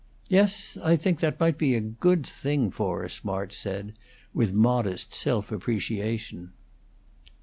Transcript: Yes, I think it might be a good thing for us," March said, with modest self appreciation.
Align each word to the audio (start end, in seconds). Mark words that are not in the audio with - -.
Yes, 0.29 0.79
I 0.83 0.95
think 0.95 1.21
it 1.23 1.39
might 1.39 1.59
be 1.59 1.75
a 1.75 1.79
good 1.79 2.25
thing 2.25 2.71
for 2.71 3.05
us," 3.05 3.23
March 3.23 3.53
said, 3.53 3.93
with 4.33 4.51
modest 4.51 5.13
self 5.13 5.51
appreciation. 5.51 6.53